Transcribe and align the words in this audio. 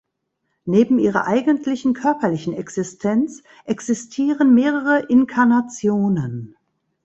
Neben 0.65 0.97
ihrer 0.97 1.27
eigentlichen 1.27 1.93
körperlichen 1.93 2.53
Existenz 2.53 3.43
existieren 3.65 4.55
mehrere 4.55 5.05
Inkarnationen. 5.07 6.57